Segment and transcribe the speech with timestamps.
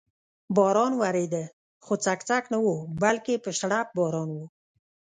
[0.55, 1.43] باران ورېده،
[1.85, 2.67] خو څک څک نه و،
[3.01, 4.37] بلکې په شړپ باران و.